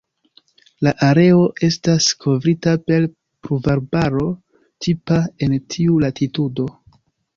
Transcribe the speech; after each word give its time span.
La 0.85 0.93
areo 1.07 1.43
estas 1.67 2.07
kovrita 2.25 2.73
per 2.87 3.05
pluvarbaro 3.49 4.25
tipa 4.87 5.21
en 5.49 5.59
tiu 5.77 6.01
latitudo. 6.07 6.67